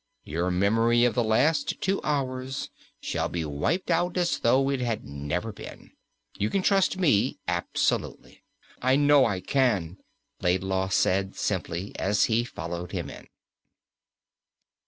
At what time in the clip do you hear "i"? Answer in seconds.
8.81-8.95, 9.27-9.41